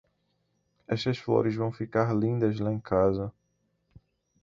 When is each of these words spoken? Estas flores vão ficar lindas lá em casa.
Estas 0.87 1.19
flores 1.19 1.53
vão 1.55 1.71
ficar 1.71 2.11
lindas 2.15 2.59
lá 2.59 2.73
em 2.73 2.79
casa. 2.79 3.31